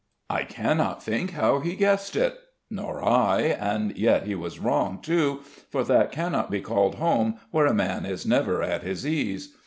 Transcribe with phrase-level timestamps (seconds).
[0.31, 2.35] "I cannot think how he guessed it."
[2.71, 3.41] "Nor I.
[3.43, 8.07] And yet he was wrong, too: for that cannot be called home where a man
[8.07, 9.55] is never at his ease.